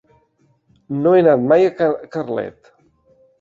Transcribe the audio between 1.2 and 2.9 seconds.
anat mai a Carlet.